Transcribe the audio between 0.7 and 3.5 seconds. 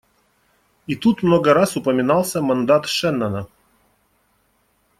И тут много раз упоминался мандат Шеннона.